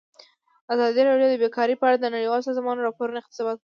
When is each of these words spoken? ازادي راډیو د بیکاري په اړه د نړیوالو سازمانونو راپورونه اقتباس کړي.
ازادي 0.73 1.01
راډیو 1.09 1.27
د 1.31 1.35
بیکاري 1.43 1.75
په 1.77 1.85
اړه 1.87 1.97
د 1.99 2.05
نړیوالو 2.15 2.47
سازمانونو 2.49 2.85
راپورونه 2.87 3.19
اقتباس 3.21 3.55
کړي. 3.57 3.59